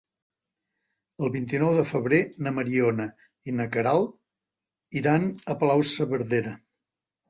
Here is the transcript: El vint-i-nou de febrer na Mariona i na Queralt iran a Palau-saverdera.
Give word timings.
El 1.27 1.31
vint-i-nou 1.35 1.75
de 1.81 1.83
febrer 1.91 2.23
na 2.47 2.55
Mariona 2.57 3.09
i 3.53 3.57
na 3.61 3.71
Queralt 3.79 5.01
iran 5.05 5.33
a 5.57 5.63
Palau-saverdera. 5.65 6.61